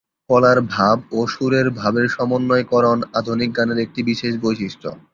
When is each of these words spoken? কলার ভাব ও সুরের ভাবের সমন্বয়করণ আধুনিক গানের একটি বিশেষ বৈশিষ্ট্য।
কলার 0.29 0.59
ভাব 0.73 0.97
ও 1.11 1.29
সুরের 1.33 1.67
ভাবের 1.79 2.07
সমন্বয়করণ 2.09 2.99
আধুনিক 3.19 3.49
গানের 3.57 3.79
একটি 3.85 4.01
বিশেষ 4.09 4.33
বৈশিষ্ট্য। 4.43 4.85